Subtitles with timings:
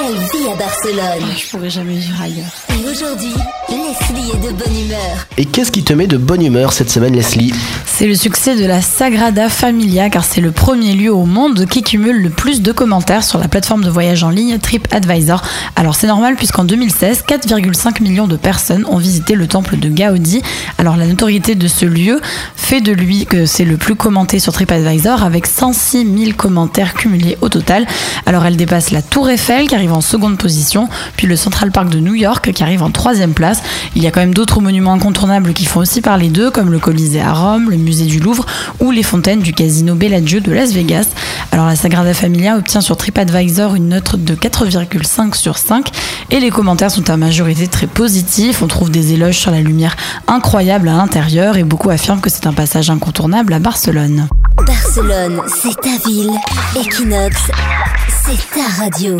[0.00, 1.22] elle vit à Barcelone.
[1.22, 2.52] Ah, je pourrais jamais vivre ailleurs.
[2.70, 3.32] Et aujourd'hui,
[3.68, 5.26] Leslie est de bonne humeur.
[5.36, 7.52] Et qu'est-ce qui te met de bonne humeur cette semaine, Leslie?
[7.86, 11.82] C'est le succès de la Sagrada Familia car c'est le premier lieu au monde qui
[11.82, 15.42] cumule le plus de commentaires sur la plateforme de voyage en ligne TripAdvisor.
[15.76, 20.42] Alors c'est normal puisqu'en 2016, 4,5 millions de personnes ont visité le temple de Gaudi.
[20.78, 22.20] Alors la notoriété de ce lieu
[22.66, 27.38] fait de lui que c'est le plus commenté sur TripAdvisor avec 106 000 commentaires cumulés
[27.40, 27.86] au total.
[28.26, 31.90] Alors elle dépasse la Tour Eiffel qui arrive en seconde position, puis le Central Park
[31.90, 33.62] de New York qui arrive en troisième place.
[33.94, 36.80] Il y a quand même d'autres monuments incontournables qui font aussi parler d'eux, comme le
[36.80, 38.44] Colisée à Rome, le musée du Louvre
[38.80, 41.06] ou les fontaines du casino Bellagio de Las Vegas.
[41.52, 45.86] Alors la Sagrada Familia obtient sur TripAdvisor une note de 4,5 sur 5
[46.32, 48.60] et les commentaires sont à majorité très positifs.
[48.60, 49.94] On trouve des éloges sur la lumière
[50.26, 54.28] incroyable à l'intérieur et beaucoup affirment que c'est un passage incontournable à Barcelone.
[54.66, 56.32] Barcelone, c'est ta ville.
[56.74, 57.36] Equinox,
[58.24, 59.18] c'est ta radio.